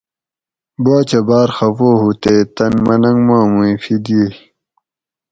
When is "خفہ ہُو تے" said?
1.57-2.35